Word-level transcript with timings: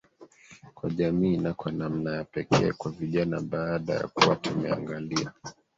kwa 0.73 0.89
jamii 0.89 1.37
na 1.37 1.53
kwa 1.53 1.71
namna 1.71 2.15
ya 2.15 2.23
pekee 2.23 2.71
kwa 2.71 2.91
vijana 2.91 3.41
Baada 3.41 3.93
ya 3.93 4.07
kuwa 4.07 4.35
tumeangalia 4.35 5.31